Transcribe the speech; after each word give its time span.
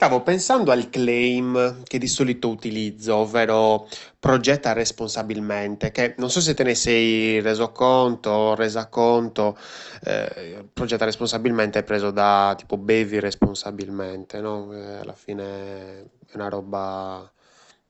Stavo 0.00 0.22
pensando 0.22 0.70
al 0.70 0.88
claim 0.88 1.82
che 1.82 1.98
di 1.98 2.08
solito 2.08 2.48
utilizzo, 2.48 3.16
ovvero 3.16 3.86
progetta 4.18 4.72
responsabilmente, 4.72 5.90
che 5.90 6.14
non 6.16 6.30
so 6.30 6.40
se 6.40 6.54
te 6.54 6.62
ne 6.62 6.74
sei 6.74 7.38
reso 7.42 7.70
conto 7.70 8.30
o 8.30 8.54
resa 8.54 8.88
conto, 8.88 9.58
eh, 10.04 10.66
progetta 10.72 11.04
responsabilmente 11.04 11.80
è 11.80 11.84
preso 11.84 12.10
da 12.12 12.54
tipo 12.56 12.78
bevi 12.78 13.20
responsabilmente, 13.20 14.40
no? 14.40 14.72
Eh, 14.72 14.96
alla 15.00 15.12
fine 15.12 16.00
è 16.28 16.34
una 16.36 16.48
roba 16.48 17.30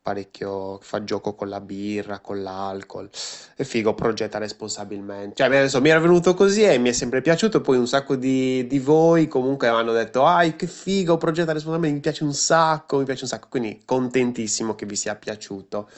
parecchio 0.02 0.78
fa 0.80 1.04
gioco 1.04 1.34
con 1.34 1.48
la 1.48 1.60
birra, 1.60 2.20
con 2.20 2.42
l'alcol. 2.42 3.08
È 3.54 3.62
figo, 3.62 3.94
progetta 3.94 4.38
responsabilmente. 4.38 5.36
Cioè, 5.36 5.46
adesso 5.46 5.80
mi 5.80 5.90
era 5.90 6.00
venuto 6.00 6.34
così 6.34 6.62
e 6.62 6.78
mi 6.78 6.88
è 6.88 6.92
sempre 6.92 7.20
piaciuto. 7.20 7.60
Poi 7.60 7.76
un 7.76 7.86
sacco 7.86 8.16
di, 8.16 8.66
di 8.66 8.78
voi 8.78 9.28
comunque 9.28 9.68
hanno 9.68 9.92
detto: 9.92 10.24
Ai, 10.24 10.56
che 10.56 10.66
figo, 10.66 11.16
progetta 11.16 11.52
responsabilmente, 11.52 11.96
mi 11.96 12.02
piace 12.02 12.24
un 12.24 12.34
sacco, 12.34 12.98
mi 12.98 13.04
piace 13.04 13.24
un 13.24 13.28
sacco. 13.28 13.48
Quindi 13.50 13.82
contentissimo 13.84 14.74
che 14.74 14.86
vi 14.86 14.96
sia 14.96 15.14
piaciuto 15.14 15.88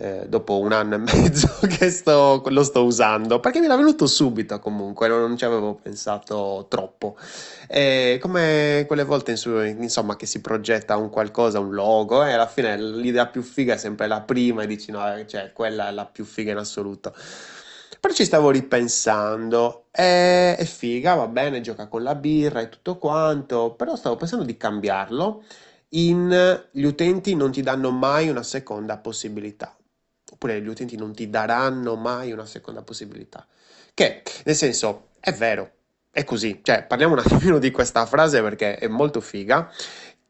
eh, 0.00 0.24
dopo 0.26 0.58
un 0.58 0.72
anno 0.72 0.94
e 0.94 0.98
mezzo 0.98 1.46
che 1.68 1.90
sto, 1.90 2.42
lo 2.46 2.62
sto 2.62 2.84
usando, 2.84 3.38
perché 3.38 3.58
mi 3.58 3.66
era 3.66 3.76
venuto 3.76 4.06
subito 4.06 4.58
comunque, 4.58 5.08
non 5.08 5.36
ci 5.36 5.44
avevo 5.44 5.74
pensato 5.74 6.64
troppo. 6.70 7.16
E 7.68 8.18
come 8.20 8.84
quelle 8.86 9.04
volte 9.04 9.32
insomma 9.32 10.16
che 10.16 10.24
si 10.24 10.40
progetta 10.40 10.96
un 10.96 11.10
qualcosa, 11.10 11.60
un 11.60 11.72
logo, 11.74 12.24
e 12.24 12.32
alla 12.32 12.46
fine 12.46 12.80
l'idea 12.80 13.26
più 13.26 13.42
figa 13.42 13.74
è 13.74 13.76
sempre 13.76 14.06
la 14.06 14.22
prima 14.22 14.62
e 14.62 14.66
dici 14.66 14.90
no, 14.90 15.14
eh, 15.14 15.26
cioè 15.26 15.52
quella 15.52 15.88
è 15.88 15.92
la 15.92 16.06
più 16.06 16.24
figa 16.24 16.52
in 16.52 16.58
assoluto. 16.58 17.14
Però 18.00 18.14
ci 18.14 18.24
stavo 18.24 18.48
ripensando, 18.48 19.84
è, 19.90 20.56
è 20.58 20.64
figa, 20.64 21.14
va 21.14 21.26
bene, 21.28 21.60
gioca 21.60 21.88
con 21.88 22.02
la 22.02 22.14
birra 22.14 22.60
e 22.60 22.70
tutto 22.70 22.96
quanto, 22.96 23.74
però 23.76 23.94
stavo 23.96 24.16
pensando 24.16 24.46
di 24.46 24.56
cambiarlo 24.56 25.42
in 25.92 26.62
gli 26.70 26.84
utenti 26.84 27.34
non 27.34 27.50
ti 27.50 27.62
danno 27.62 27.90
mai 27.90 28.28
una 28.28 28.44
seconda 28.44 28.96
possibilità 28.98 29.74
oppure 30.40 30.62
gli 30.62 30.68
utenti 30.68 30.96
non 30.96 31.14
ti 31.14 31.28
daranno 31.28 31.96
mai 31.96 32.32
una 32.32 32.46
seconda 32.46 32.80
possibilità. 32.80 33.46
Che, 33.92 34.22
nel 34.44 34.54
senso, 34.54 35.08
è 35.20 35.32
vero, 35.32 35.70
è 36.10 36.24
così. 36.24 36.60
Cioè, 36.62 36.84
parliamo 36.84 37.12
un 37.12 37.18
attimino 37.18 37.58
di 37.58 37.70
questa 37.70 38.06
frase 38.06 38.40
perché 38.40 38.76
è 38.76 38.88
molto 38.88 39.20
figa, 39.20 39.70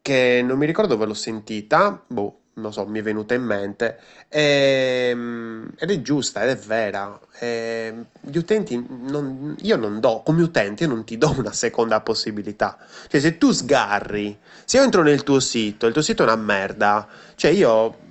che 0.02 0.42
non 0.44 0.58
mi 0.58 0.66
ricordo 0.66 0.94
dove 0.94 1.06
l'ho 1.06 1.14
sentita, 1.14 2.02
boh, 2.04 2.38
non 2.54 2.72
so, 2.72 2.84
mi 2.86 2.98
è 2.98 3.02
venuta 3.02 3.34
in 3.34 3.44
mente, 3.44 4.00
e, 4.28 5.10
ehm, 5.12 5.74
ed 5.78 5.90
è 5.92 6.00
giusta, 6.00 6.42
ed 6.42 6.48
è 6.48 6.56
vera. 6.56 7.16
E, 7.38 7.46
ehm, 7.46 8.06
gli 8.22 8.36
utenti, 8.36 8.84
non, 8.88 9.54
io 9.60 9.76
non 9.76 10.00
do, 10.00 10.22
come 10.24 10.42
utente, 10.42 10.88
non 10.88 11.04
ti 11.04 11.16
do 11.18 11.32
una 11.38 11.52
seconda 11.52 12.00
possibilità. 12.00 12.76
Cioè, 13.06 13.20
se 13.20 13.38
tu 13.38 13.52
sgarri, 13.52 14.36
se 14.64 14.78
io 14.78 14.82
entro 14.82 15.02
nel 15.04 15.22
tuo 15.22 15.38
sito, 15.38 15.86
il 15.86 15.92
tuo 15.92 16.02
sito 16.02 16.24
è 16.24 16.26
una 16.26 16.34
merda, 16.34 17.06
cioè 17.36 17.52
io 17.52 18.08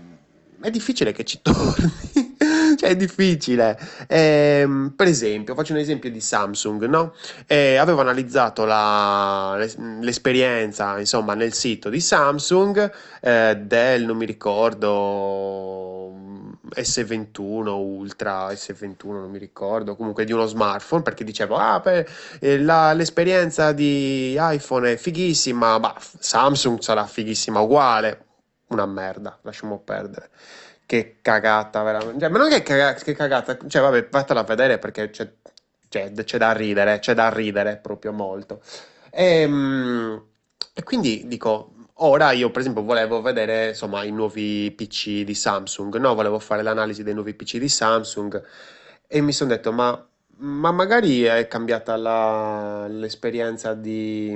è 0.61 0.69
difficile 0.69 1.11
che 1.11 1.23
ci 1.23 1.39
torni. 1.41 2.37
cioè, 2.77 2.89
è 2.89 2.95
difficile. 2.95 3.77
Eh, 4.07 4.91
per 4.95 5.07
esempio, 5.07 5.53
faccio 5.55 5.73
un 5.73 5.79
esempio 5.79 6.09
di 6.09 6.21
Samsung, 6.21 6.85
no? 6.85 7.13
Eh, 7.47 7.75
avevo 7.75 8.01
analizzato 8.01 8.65
la, 8.65 9.57
l'esperienza, 10.01 10.97
insomma, 10.99 11.33
nel 11.33 11.53
sito 11.53 11.89
di 11.89 11.99
Samsung 11.99 12.91
eh, 13.21 13.57
del, 13.57 14.05
non 14.05 14.17
mi 14.17 14.25
ricordo, 14.25 14.87
S21 16.75 17.67
Ultra, 17.67 18.49
S21 18.51 19.11
non 19.11 19.29
mi 19.29 19.39
ricordo, 19.39 19.95
comunque 19.95 20.25
di 20.25 20.31
uno 20.31 20.45
smartphone, 20.45 21.01
perché 21.01 21.23
dicevo, 21.23 21.57
ah, 21.57 21.79
per, 21.79 22.09
eh, 22.39 22.59
la, 22.59 22.93
l'esperienza 22.93 23.71
di 23.71 24.35
iPhone 24.39 24.93
è 24.93 24.97
fighissima, 24.97 25.77
ma 25.79 25.93
Samsung 25.99 26.79
sarà 26.79 27.05
fighissima 27.05 27.59
uguale 27.59 28.23
una 28.69 28.85
merda, 28.85 29.37
lasciamo 29.43 29.79
perdere. 29.79 30.29
Che 30.85 31.17
cagata, 31.21 31.83
veramente. 31.83 32.19
Cioè, 32.19 32.29
ma 32.29 32.37
non 32.39 32.49
che, 32.49 32.61
che 33.03 33.13
cagata, 33.13 33.57
cioè, 33.67 33.81
vabbè, 33.81 34.07
fatela 34.09 34.43
vedere 34.43 34.79
perché 34.79 35.09
c'è, 35.11 35.31
c'è, 35.87 36.11
c'è, 36.13 36.37
da 36.37 36.51
ridere, 36.51 36.99
c'è 36.99 37.13
da 37.13 37.29
ridere 37.29 37.77
proprio 37.77 38.11
molto. 38.11 38.61
E, 39.11 39.41
ehm, 39.41 40.23
e 40.73 40.83
quindi 40.83 41.27
dico, 41.27 41.73
ora 42.01 42.31
io 42.31 42.51
per 42.51 42.61
esempio 42.61 42.83
volevo 42.83 43.21
vedere 43.21 43.69
insomma 43.69 44.03
i 44.03 44.11
nuovi 44.11 44.71
PC 44.75 45.23
di 45.23 45.35
Samsung, 45.35 45.95
no? 45.97 46.15
Volevo 46.15 46.39
fare 46.39 46.63
l'analisi 46.63 47.03
dei 47.03 47.13
nuovi 47.13 47.33
PC 47.33 47.57
di 47.57 47.69
Samsung 47.69 48.41
e 49.07 49.21
mi 49.21 49.31
sono 49.33 49.49
detto, 49.51 49.71
ma 49.71 50.03
ma 50.41 50.71
magari 50.71 51.23
è 51.23 51.47
cambiata 51.47 51.97
la- 51.97 52.87
l'esperienza 52.87 53.73
di, 53.73 54.33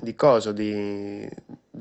di 0.00 0.14
coso, 0.14 0.52
di, 0.52 1.28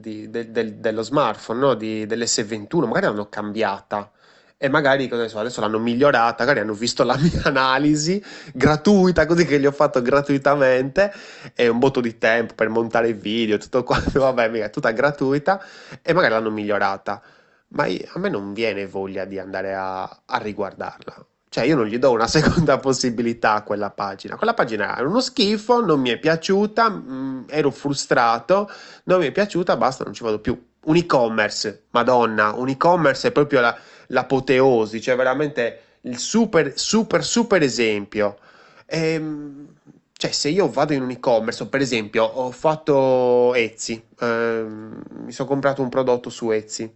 di- 0.08 0.30
del- 0.30 0.50
del- 0.52 0.76
dello 0.76 1.02
smartphone, 1.02 1.60
no? 1.60 1.74
Di- 1.74 2.06
dell'S21, 2.06 2.88
magari 2.88 3.06
l'hanno 3.08 3.28
cambiata 3.30 4.12
e 4.60 4.70
magari 4.70 5.08
adesso 5.12 5.62
l'hanno 5.62 5.80
migliorata, 5.80 6.44
magari 6.44 6.62
hanno 6.62 6.74
visto 6.74 7.04
la 7.04 7.16
mia 7.22 7.42
analisi 7.44 8.24
gratuita, 8.54 9.26
così 9.26 9.46
che 9.46 9.60
gli 9.60 9.66
ho 9.66 9.72
fatto 9.72 10.02
gratuitamente 10.02 11.14
e 11.54 11.68
un 11.68 11.78
botto 11.80 12.02
di 12.02 12.18
tempo 12.18 12.54
per 12.56 12.70
montare 12.70 13.10
i 13.10 13.14
video, 13.14 13.58
tutto 13.58 13.84
quanto, 13.84 14.20
vabbè, 14.22 14.50
mica, 14.50 14.70
tutta 14.70 14.92
gratuita 14.92 15.62
e 16.02 16.14
magari 16.14 16.34
l'hanno 16.34 16.52
migliorata. 16.52 17.22
Ma 17.70 17.86
io- 17.86 18.08
a 18.14 18.20
me 18.20 18.30
non 18.30 18.54
viene 18.54 18.88
voglia 18.88 19.26
di 19.26 19.38
andare 19.40 19.74
a, 19.76 20.04
a 20.04 20.38
riguardarla. 20.38 21.26
Cioè, 21.58 21.66
io 21.66 21.76
non 21.76 21.88
gli 21.88 21.98
do 21.98 22.12
una 22.12 22.28
seconda 22.30 22.78
possibilità 22.78 23.56
a 23.56 23.64
quella 23.64 23.90
pagina. 23.90 24.36
Quella 24.36 24.54
pagina 24.54 24.96
era 24.96 25.08
uno 25.08 25.20
schifo, 25.20 25.84
non 25.84 26.00
mi 26.00 26.12
è 26.12 26.20
piaciuta, 26.20 26.88
mh, 26.88 27.04
mm, 27.10 27.44
ero 27.50 27.72
frustrato, 27.72 28.70
non 29.06 29.22
mi 29.22 29.26
è 29.26 29.32
piaciuta, 29.32 29.76
basta, 29.76 30.04
non 30.04 30.14
ci 30.14 30.24
vado 30.24 30.38
più. 30.38 30.56
Un 30.84 30.96
e-commerce, 30.96 31.86
madonna, 31.90 32.54
un 32.54 32.70
e-commerce 32.70 33.30
è 33.30 33.32
proprio 33.32 33.62
la, 33.62 33.76
l'apoteosi, 34.08 35.02
cioè 35.02 35.16
veramente 35.16 35.80
il 36.02 36.20
super, 36.20 36.74
super, 36.78 37.24
super 37.24 37.64
esempio. 37.64 38.38
Ehm, 38.86 39.68
cioè, 40.14 40.30
se 40.30 40.50
io 40.50 40.70
vado 40.70 40.94
in 40.94 41.02
un 41.02 41.10
e-commerce, 41.10 41.66
per 41.66 41.82
esempio, 41.82 42.24
ho 42.24 42.52
fatto 42.52 43.56
Etsy, 43.56 44.00
ehm, 44.20 45.02
mi 45.24 45.32
sono 45.32 45.48
comprato 45.48 45.82
un 45.82 45.90
prodotto 45.90 46.30
su 46.30 46.52
Etsy, 46.52 46.88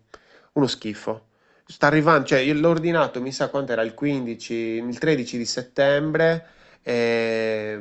uno 0.53 0.67
schifo 0.67 1.29
sta 1.71 1.87
arrivando, 1.87 2.25
cioè 2.27 2.39
io 2.39 2.53
l'ho 2.53 2.69
ordinato, 2.69 3.21
mi 3.21 3.31
sa 3.31 3.49
quanto 3.49 3.71
era 3.71 3.81
il 3.81 3.93
15, 3.93 4.53
il 4.53 4.99
13 4.99 5.37
di 5.37 5.45
settembre 5.45 6.45
e 6.83 7.79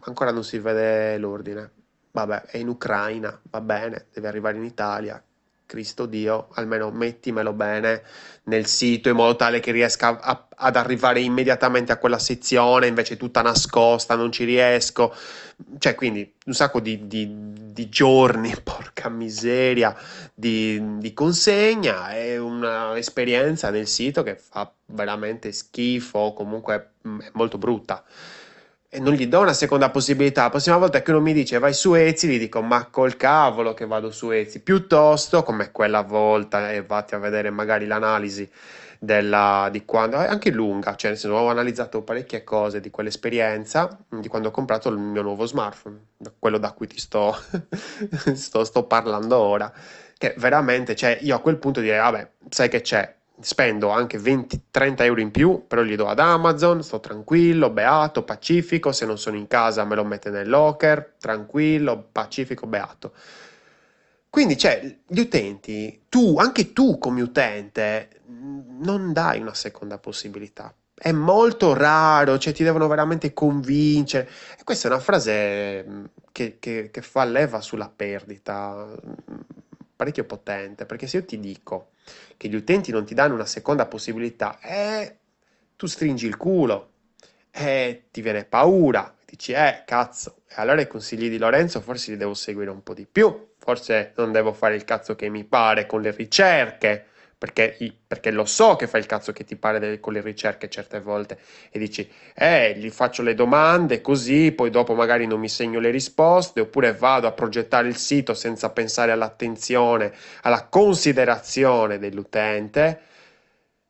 ancora 0.00 0.32
non 0.32 0.44
si 0.44 0.58
vede 0.58 1.16
l'ordine. 1.18 1.70
Vabbè, 2.12 2.42
è 2.46 2.58
in 2.58 2.68
Ucraina, 2.68 3.40
va 3.50 3.60
bene, 3.60 4.06
deve 4.12 4.28
arrivare 4.28 4.56
in 4.56 4.64
Italia. 4.64 5.22
Cristo 5.70 6.06
Dio, 6.06 6.48
almeno 6.54 6.90
mettimelo 6.90 7.52
bene 7.52 8.02
nel 8.44 8.66
sito 8.66 9.08
in 9.08 9.14
modo 9.14 9.36
tale 9.36 9.60
che 9.60 9.70
riesca 9.70 10.18
a, 10.20 10.48
ad 10.56 10.74
arrivare 10.74 11.20
immediatamente 11.20 11.92
a 11.92 11.96
quella 11.96 12.18
sezione, 12.18 12.88
invece 12.88 13.16
tutta 13.16 13.40
nascosta, 13.40 14.16
non 14.16 14.32
ci 14.32 14.42
riesco. 14.42 15.14
Cioè, 15.78 15.94
quindi 15.94 16.34
un 16.46 16.54
sacco 16.54 16.80
di, 16.80 17.06
di, 17.06 17.28
di 17.72 17.88
giorni, 17.88 18.52
porca 18.60 19.08
miseria, 19.08 19.96
di, 20.34 20.98
di 20.98 21.12
consegna 21.14 22.16
e 22.16 22.36
un'esperienza 22.36 23.70
nel 23.70 23.86
sito 23.86 24.24
che 24.24 24.34
fa 24.34 24.68
veramente 24.86 25.52
schifo, 25.52 26.32
comunque 26.32 26.94
mm, 27.06 27.20
è 27.20 27.30
molto 27.34 27.58
brutta 27.58 28.04
e 28.92 28.98
non 28.98 29.12
gli 29.12 29.28
do 29.28 29.40
una 29.40 29.52
seconda 29.52 29.88
possibilità. 29.88 30.42
La 30.42 30.50
prossima 30.50 30.76
volta 30.76 31.00
che 31.00 31.12
uno 31.12 31.20
mi 31.20 31.32
dice 31.32 31.58
vai 31.60 31.72
su 31.72 31.94
Etsy, 31.94 32.26
gli 32.26 32.38
dico 32.38 32.60
ma 32.60 32.86
col 32.86 33.16
cavolo 33.16 33.72
che 33.72 33.86
vado 33.86 34.10
su 34.10 34.30
Etsy, 34.30 34.58
piuttosto 34.58 35.44
come 35.44 35.70
quella 35.70 36.02
volta 36.02 36.72
e 36.72 36.82
vatti 36.82 37.14
a 37.14 37.18
vedere 37.18 37.50
magari 37.50 37.86
l'analisi 37.86 38.50
della, 38.98 39.68
di 39.70 39.84
quando, 39.84 40.16
anche 40.16 40.50
lunga, 40.50 40.96
cioè 40.96 41.10
nel 41.10 41.18
senso 41.18 41.36
ho 41.36 41.48
analizzato 41.48 42.02
parecchie 42.02 42.42
cose 42.42 42.80
di 42.80 42.90
quell'esperienza 42.90 43.96
di 44.08 44.28
quando 44.28 44.48
ho 44.48 44.50
comprato 44.50 44.88
il 44.90 44.98
mio 44.98 45.22
nuovo 45.22 45.46
smartphone, 45.46 46.08
quello 46.38 46.58
da 46.58 46.72
cui 46.72 46.88
ti 46.88 46.98
sto, 46.98 47.34
sto, 48.34 48.64
sto 48.64 48.82
parlando 48.84 49.38
ora, 49.38 49.72
che 50.18 50.34
veramente, 50.36 50.96
cioè 50.96 51.16
io 51.22 51.36
a 51.36 51.40
quel 51.40 51.56
punto 51.58 51.80
direi, 51.80 51.98
vabbè, 51.98 52.30
sai 52.50 52.68
che 52.68 52.80
c'è, 52.82 53.14
spendo 53.40 53.90
anche 53.90 54.18
20-30 54.18 55.02
euro 55.02 55.20
in 55.20 55.30
più, 55.30 55.64
però 55.66 55.82
li 55.82 55.96
do 55.96 56.06
ad 56.06 56.18
Amazon, 56.18 56.82
sto 56.82 57.00
tranquillo, 57.00 57.70
beato, 57.70 58.22
pacifico, 58.22 58.92
se 58.92 59.06
non 59.06 59.18
sono 59.18 59.36
in 59.36 59.46
casa 59.46 59.84
me 59.84 59.94
lo 59.94 60.04
mette 60.04 60.30
nel 60.30 60.48
locker, 60.48 61.14
tranquillo, 61.18 62.08
pacifico, 62.12 62.66
beato. 62.66 63.12
Quindi, 64.30 64.56
cioè, 64.56 64.98
gli 65.06 65.18
utenti, 65.18 66.04
tu, 66.08 66.38
anche 66.38 66.72
tu 66.72 66.98
come 66.98 67.20
utente, 67.20 68.20
non 68.26 69.12
dai 69.12 69.40
una 69.40 69.54
seconda 69.54 69.98
possibilità. 69.98 70.72
È 70.94 71.12
molto 71.12 71.72
raro, 71.72 72.38
cioè 72.38 72.52
ti 72.52 72.62
devono 72.62 72.86
veramente 72.86 73.32
convincere. 73.32 74.28
E 74.58 74.62
questa 74.64 74.86
è 74.86 74.90
una 74.92 75.00
frase 75.00 76.10
che, 76.30 76.58
che, 76.60 76.90
che 76.92 77.02
fa 77.02 77.24
leva 77.24 77.60
sulla 77.60 77.90
perdita, 77.94 78.86
parecchio 80.00 80.24
potente, 80.24 80.86
perché 80.86 81.06
se 81.06 81.18
io 81.18 81.24
ti 81.26 81.38
dico 81.38 81.90
che 82.38 82.48
gli 82.48 82.54
utenti 82.54 82.90
non 82.90 83.04
ti 83.04 83.12
danno 83.12 83.34
una 83.34 83.44
seconda 83.44 83.84
possibilità, 83.84 84.58
eh, 84.62 85.18
tu 85.76 85.86
stringi 85.86 86.26
il 86.26 86.38
culo, 86.38 86.92
eh, 87.50 88.04
ti 88.10 88.22
viene 88.22 88.46
paura, 88.46 89.14
dici, 89.26 89.52
eh, 89.52 89.82
cazzo, 89.84 90.36
e 90.48 90.54
allora 90.56 90.80
i 90.80 90.86
consigli 90.86 91.28
di 91.28 91.36
Lorenzo 91.36 91.82
forse 91.82 92.12
li 92.12 92.16
devo 92.16 92.32
seguire 92.32 92.70
un 92.70 92.82
po' 92.82 92.94
di 92.94 93.06
più, 93.06 93.48
forse 93.58 94.14
non 94.16 94.32
devo 94.32 94.54
fare 94.54 94.74
il 94.74 94.84
cazzo 94.84 95.14
che 95.14 95.28
mi 95.28 95.44
pare 95.44 95.84
con 95.84 96.00
le 96.00 96.12
ricerche, 96.12 97.08
perché, 97.40 97.74
perché 98.06 98.30
lo 98.30 98.44
so 98.44 98.76
che 98.76 98.86
fai 98.86 99.00
il 99.00 99.06
cazzo 99.06 99.32
che 99.32 99.44
ti 99.44 99.56
pare 99.56 99.78
delle, 99.78 99.98
con 99.98 100.12
le 100.12 100.20
ricerche 100.20 100.68
certe 100.68 101.00
volte 101.00 101.38
e 101.70 101.78
dici, 101.78 102.06
eh, 102.34 102.74
gli 102.76 102.90
faccio 102.90 103.22
le 103.22 103.32
domande 103.32 104.02
così, 104.02 104.52
poi 104.52 104.68
dopo 104.68 104.92
magari 104.94 105.26
non 105.26 105.40
mi 105.40 105.48
segno 105.48 105.80
le 105.80 105.88
risposte, 105.88 106.60
oppure 106.60 106.92
vado 106.92 107.26
a 107.26 107.32
progettare 107.32 107.88
il 107.88 107.96
sito 107.96 108.34
senza 108.34 108.68
pensare 108.72 109.12
all'attenzione, 109.12 110.12
alla 110.42 110.66
considerazione 110.66 111.98
dell'utente. 111.98 113.00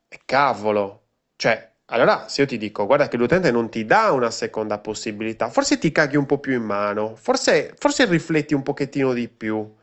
E 0.07 0.21
cavolo, 0.25 1.07
cioè, 1.35 1.73
allora, 1.87 2.29
se 2.29 2.43
io 2.43 2.47
ti 2.47 2.57
dico, 2.57 2.87
guarda 2.87 3.09
che 3.09 3.17
l'utente 3.17 3.51
non 3.51 3.69
ti 3.69 3.85
dà 3.85 4.13
una 4.13 4.31
seconda 4.31 4.79
possibilità, 4.79 5.51
forse 5.51 5.79
ti 5.79 5.91
caghi 5.91 6.17
un 6.17 6.27
po' 6.27 6.39
più 6.39 6.53
in 6.55 6.63
mano, 6.63 7.17
forse, 7.17 7.75
forse 7.77 8.05
rifletti 8.05 8.55
un 8.55 8.63
pochettino 8.63 9.13
di 9.13 9.29
più. 9.29 9.75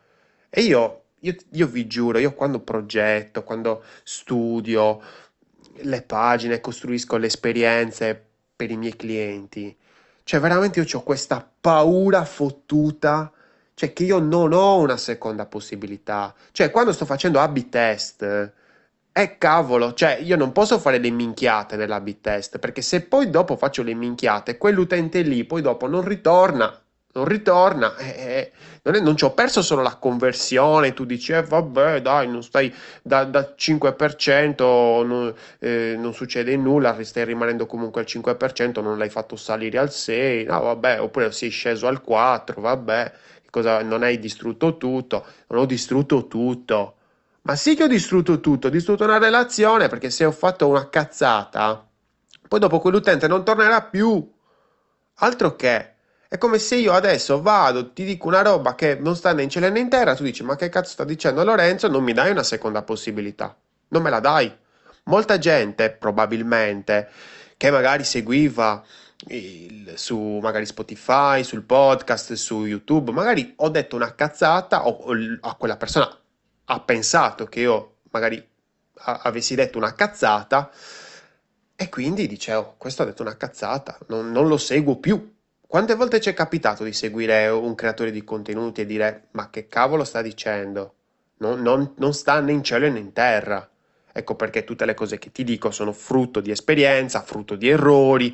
E 0.49 0.61
io, 0.61 1.06
io, 1.27 1.35
io 1.51 1.67
vi 1.67 1.87
giuro, 1.87 2.17
io 2.17 2.33
quando 2.33 2.59
progetto, 2.59 3.43
quando 3.43 3.83
studio 4.03 5.01
le 5.81 6.01
pagine, 6.01 6.59
costruisco 6.59 7.17
le 7.17 7.27
esperienze 7.27 8.25
per 8.55 8.71
i 8.71 8.77
miei 8.77 8.95
clienti, 8.95 9.75
cioè 10.23 10.39
veramente 10.39 10.79
io 10.79 10.97
ho 10.97 11.03
questa 11.03 11.47
paura 11.61 12.25
fottuta, 12.25 13.31
cioè 13.73 13.93
che 13.93 14.03
io 14.03 14.19
non 14.19 14.53
ho 14.53 14.77
una 14.79 14.97
seconda 14.97 15.45
possibilità. 15.45 16.33
Cioè, 16.51 16.71
quando 16.71 16.91
sto 16.91 17.05
facendo 17.05 17.39
A-B 17.39 17.69
test 17.69 18.53
eh 19.17 19.37
cavolo, 19.39 19.93
cioè 19.93 20.19
io 20.21 20.35
non 20.37 20.51
posso 20.51 20.77
fare 20.77 20.99
le 20.99 21.09
minchiate 21.09 21.75
nell'A-B 21.75 22.21
test, 22.21 22.59
perché 22.59 22.83
se 22.83 23.01
poi 23.01 23.31
dopo 23.31 23.55
faccio 23.57 23.81
le 23.81 23.95
minchiate, 23.95 24.59
quell'utente 24.59 25.21
lì 25.21 25.43
poi 25.43 25.63
dopo 25.63 25.87
non 25.87 26.03
ritorna, 26.03 26.79
non 27.17 27.25
ritorna, 27.25 27.95
eh, 27.97 28.05
eh 28.07 28.51
non, 28.83 28.95
è, 28.95 28.99
non 28.99 29.17
ci 29.17 29.25
ho 29.25 29.33
perso 29.33 29.61
solo 29.61 29.81
la 29.81 29.95
conversione, 29.95 30.93
tu 30.93 31.05
dici, 31.05 31.33
eh 31.33 31.43
vabbè 31.43 32.01
dai, 32.01 32.27
non 32.29 32.43
stai 32.43 32.73
da, 33.01 33.25
da 33.25 33.53
5%, 33.57 35.05
non, 35.05 35.33
eh, 35.59 35.95
non 35.97 36.13
succede 36.13 36.55
nulla, 36.55 36.95
stai 37.03 37.25
rimanendo 37.25 37.65
comunque 37.65 38.01
al 38.01 38.07
5%, 38.07 38.81
non 38.81 38.97
l'hai 38.97 39.09
fatto 39.09 39.35
salire 39.35 39.77
al 39.77 39.89
6%, 39.89 40.45
no 40.45 40.61
vabbè, 40.61 41.01
oppure 41.01 41.31
sei 41.31 41.49
sceso 41.49 41.87
al 41.87 42.01
4%, 42.07 42.61
vabbè, 42.61 43.11
cosa, 43.49 43.81
non 43.81 44.03
hai 44.03 44.19
distrutto 44.19 44.77
tutto, 44.77 45.25
non 45.47 45.61
ho 45.61 45.65
distrutto 45.65 46.27
tutto 46.27 46.93
ma 47.47 47.55
sì 47.55 47.75
che 47.75 47.83
ho 47.83 47.87
distrutto 47.87 48.41
tutto, 48.41 48.67
ho 48.67 48.69
distrutto 48.69 49.05
una 49.05 49.19
relazione 49.19 49.87
perché 49.87 50.09
se 50.09 50.25
ho 50.25 50.33
fatto 50.33 50.67
una 50.67 50.89
cazzata, 50.89 51.87
poi 52.45 52.59
dopo 52.59 52.79
quell'utente 52.79 53.27
non 53.29 53.45
tornerà 53.45 53.83
più. 53.83 54.29
Altro 55.19 55.55
che. 55.55 55.96
È 56.29 56.37
come 56.37 56.59
se 56.59 56.75
io 56.75 56.93
adesso 56.93 57.41
vado, 57.41 57.93
ti 57.93 58.03
dico 58.03 58.27
una 58.27 58.41
roba 58.41 58.75
che 58.75 58.95
non 58.95 59.15
sta 59.15 59.33
né 59.33 59.43
in 59.43 59.49
cielo 59.49 59.69
né 59.69 59.79
in 59.79 59.89
terra, 59.89 60.15
tu 60.15 60.23
dici 60.23 60.43
ma 60.43 60.55
che 60.55 60.69
cazzo 60.69 60.91
sta 60.91 61.03
dicendo 61.03 61.43
Lorenzo? 61.43 61.87
Non 61.87 62.03
mi 62.03 62.13
dai 62.13 62.31
una 62.31 62.43
seconda 62.43 62.83
possibilità. 62.83 63.55
Non 63.89 64.01
me 64.01 64.09
la 64.09 64.19
dai. 64.19 64.53
Molta 65.05 65.37
gente, 65.37 65.91
probabilmente, 65.91 67.09
che 67.55 67.71
magari 67.71 68.03
seguiva 68.03 68.83
il, 69.27 69.93
su 69.95 70.39
magari 70.41 70.65
Spotify, 70.65 71.43
sul 71.43 71.63
podcast, 71.63 72.33
su 72.33 72.65
YouTube, 72.65 73.11
magari 73.11 73.53
ho 73.57 73.69
detto 73.69 73.95
una 73.95 74.13
cazzata 74.13 74.85
o, 74.85 74.89
o 74.89 75.13
a 75.41 75.55
quella 75.55 75.77
persona 75.77 76.09
ha 76.69 76.79
pensato 76.81 77.45
che 77.45 77.61
io 77.61 77.97
magari 78.11 78.45
avessi 78.99 79.55
detto 79.55 79.77
una 79.77 79.93
cazzata 79.93 80.71
e 81.75 81.89
quindi 81.89 82.27
dice, 82.27 82.53
oh, 82.53 82.75
questo 82.77 83.03
ha 83.03 83.05
detto 83.05 83.21
una 83.21 83.37
cazzata, 83.37 83.97
non, 84.07 84.31
non 84.31 84.47
lo 84.47 84.57
seguo 84.57 84.97
più. 84.97 85.35
Quante 85.67 85.95
volte 85.95 86.21
ci 86.21 86.29
è 86.29 86.33
capitato 86.33 86.85
di 86.85 86.93
seguire 86.93 87.49
un 87.49 87.75
creatore 87.75 88.09
di 88.11 88.23
contenuti 88.23 88.79
e 88.79 88.85
dire, 88.85 89.27
ma 89.31 89.49
che 89.49 89.67
cavolo 89.67 90.05
sta 90.05 90.21
dicendo? 90.21 90.93
Non, 91.39 91.61
non, 91.61 91.93
non 91.97 92.13
sta 92.13 92.39
né 92.39 92.53
in 92.53 92.63
cielo 92.63 92.89
né 92.89 92.99
in 92.99 93.11
terra. 93.11 93.69
Ecco 94.13 94.35
perché 94.35 94.63
tutte 94.63 94.85
le 94.85 94.93
cose 94.93 95.19
che 95.19 95.29
ti 95.29 95.43
dico 95.43 95.69
sono 95.71 95.91
frutto 95.91 96.39
di 96.39 96.51
esperienza, 96.51 97.21
frutto 97.21 97.55
di 97.55 97.67
errori, 97.67 98.33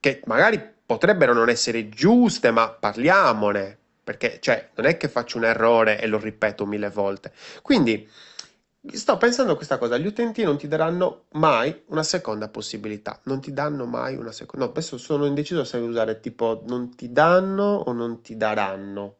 che 0.00 0.22
magari 0.24 0.58
potrebbero 0.86 1.34
non 1.34 1.50
essere 1.50 1.90
giuste, 1.90 2.50
ma 2.50 2.70
parliamone, 2.70 3.76
perché 4.02 4.38
cioè, 4.40 4.70
non 4.76 4.86
è 4.86 4.96
che 4.96 5.08
faccio 5.08 5.36
un 5.36 5.44
errore 5.44 6.00
e 6.00 6.06
lo 6.06 6.18
ripeto 6.18 6.64
mille 6.64 6.88
volte. 6.88 7.32
Quindi 7.60 8.08
sto 8.92 9.18
pensando 9.18 9.52
a 9.52 9.56
questa 9.56 9.78
cosa, 9.78 9.98
gli 9.98 10.06
utenti 10.06 10.42
non 10.42 10.56
ti 10.56 10.66
daranno 10.66 11.24
mai 11.32 11.82
una 11.86 12.02
seconda 12.02 12.48
possibilità, 12.48 13.20
non 13.24 13.40
ti 13.40 13.52
danno 13.52 13.84
mai 13.84 14.16
una 14.16 14.32
seconda, 14.32 14.64
no, 14.64 14.70
adesso 14.72 14.96
sono 14.96 15.26
indeciso 15.26 15.64
se 15.64 15.76
usare 15.76 16.20
tipo 16.20 16.62
non 16.66 16.94
ti 16.94 17.12
danno 17.12 17.64
o 17.64 17.92
non 17.92 18.22
ti 18.22 18.36
daranno, 18.36 19.16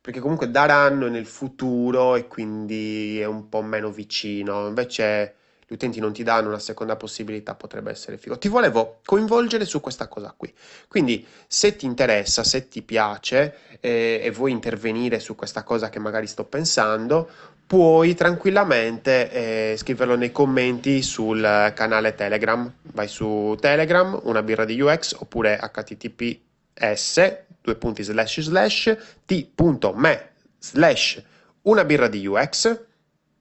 perché 0.00 0.20
comunque 0.20 0.50
daranno 0.50 1.08
nel 1.08 1.26
futuro 1.26 2.16
e 2.16 2.26
quindi 2.26 3.20
è 3.20 3.26
un 3.26 3.48
po' 3.48 3.62
meno 3.62 3.90
vicino, 3.90 4.66
invece 4.66 5.34
gli 5.68 5.74
utenti 5.74 6.00
non 6.00 6.14
ti 6.14 6.22
danno 6.22 6.48
una 6.48 6.58
seconda 6.58 6.96
possibilità, 6.96 7.54
potrebbe 7.54 7.90
essere 7.90 8.16
figo. 8.16 8.38
Ti 8.38 8.48
volevo 8.48 9.00
coinvolgere 9.04 9.66
su 9.66 9.82
questa 9.82 10.08
cosa 10.08 10.32
qui. 10.34 10.50
Quindi, 10.88 11.26
se 11.46 11.76
ti 11.76 11.84
interessa, 11.84 12.42
se 12.42 12.68
ti 12.68 12.80
piace 12.80 13.78
eh, 13.80 14.18
e 14.22 14.30
vuoi 14.30 14.50
intervenire 14.50 15.20
su 15.20 15.34
questa 15.34 15.64
cosa 15.64 15.90
che 15.90 15.98
magari 15.98 16.26
sto 16.26 16.44
pensando, 16.46 17.28
puoi 17.68 18.14
tranquillamente 18.14 19.30
eh, 19.30 19.76
scriverlo 19.76 20.16
nei 20.16 20.32
commenti 20.32 21.02
sul 21.02 21.42
canale 21.74 22.14
Telegram. 22.14 22.72
Vai 22.94 23.08
su 23.08 23.54
Telegram, 23.60 24.18
una 24.24 24.42
birra 24.42 24.64
di 24.64 24.80
UX, 24.80 25.14
oppure 25.18 25.60
https 25.60 27.36
due 27.60 27.76
punti 27.76 28.02
slash 28.02 28.40
slash 28.40 28.96
t.me 29.26 30.30
slash 30.58 31.22
una 31.62 31.84
birra 31.84 32.08
di 32.08 32.26
UX, 32.26 32.84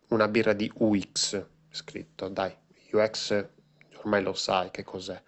una 0.09 0.27
birra 0.27 0.51
di 0.51 0.69
UX 0.75 1.45
scritto, 1.69 2.27
dai, 2.27 2.53
UX 2.91 3.45
ormai 4.00 4.21
lo 4.21 4.33
sai 4.33 4.71
che 4.71 4.83
cos'è. 4.83 5.21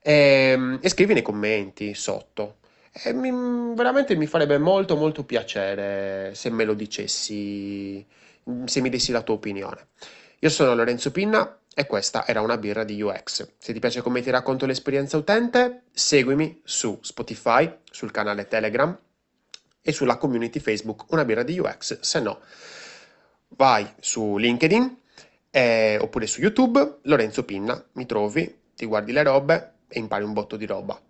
E, 0.00 0.12
ehm, 0.12 0.78
e 0.80 0.88
scrivi 0.88 1.12
nei 1.12 1.22
commenti 1.22 1.94
sotto. 1.94 2.56
E 2.92 3.12
mi, 3.12 3.30
veramente 3.74 4.16
mi 4.16 4.26
farebbe 4.26 4.58
molto 4.58 4.96
molto 4.96 5.24
piacere 5.24 6.32
se 6.34 6.50
me 6.50 6.64
lo 6.64 6.74
dicessi, 6.74 8.04
se 8.64 8.80
mi 8.80 8.88
dessi 8.88 9.12
la 9.12 9.22
tua 9.22 9.34
opinione. 9.34 9.88
Io 10.40 10.48
sono 10.48 10.74
Lorenzo 10.74 11.10
Pinna 11.10 11.58
e 11.74 11.86
questa 11.86 12.26
era 12.26 12.40
una 12.40 12.56
birra 12.56 12.84
di 12.84 13.00
UX. 13.00 13.52
Se 13.58 13.72
ti 13.72 13.78
piace 13.78 14.00
come 14.00 14.22
ti 14.22 14.30
racconto 14.30 14.66
l'esperienza 14.66 15.16
utente, 15.16 15.84
seguimi 15.92 16.60
su 16.64 16.98
Spotify, 17.02 17.70
sul 17.90 18.10
canale 18.10 18.48
Telegram 18.48 18.96
e 19.82 19.92
sulla 19.92 20.16
community 20.16 20.60
Facebook 20.60 21.12
Una 21.12 21.24
birra 21.24 21.42
di 21.42 21.58
UX. 21.58 22.00
Se 22.00 22.20
no, 22.20 22.40
vai 23.48 23.86
su 24.00 24.36
LinkedIn 24.36 24.98
eh, 25.50 25.98
oppure 26.00 26.26
su 26.26 26.40
YouTube, 26.40 26.98
Lorenzo 27.02 27.44
Pinna, 27.44 27.82
mi 27.92 28.06
trovi, 28.06 28.58
ti 28.76 28.86
guardi 28.86 29.12
le 29.12 29.22
robe 29.22 29.72
e 29.88 29.98
impari 29.98 30.24
un 30.24 30.32
botto 30.32 30.56
di 30.56 30.66
roba. 30.66 31.00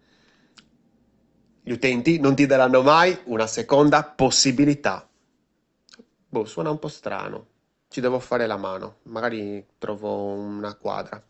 Gli 1.63 1.73
utenti 1.73 2.19
non 2.19 2.35
ti 2.35 2.47
daranno 2.47 2.83
mai 2.83 3.17
una 3.25 3.47
seconda 3.47 4.03
possibilità. 4.03 5.10
Boh, 6.33 6.45
suona 6.45 6.71
un 6.71 6.79
po' 6.79 6.87
strano. 6.89 7.47
Ci 7.89 8.01
devo 8.01 8.21
fare 8.21 8.47
la 8.47 8.57
mano. 8.57 8.99
Magari 9.05 9.67
trovo 9.79 10.27
una 10.27 10.75
quadra. 10.77 11.21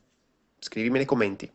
Scrivimi 0.59 0.99
nei 0.99 1.07
commenti. 1.07 1.51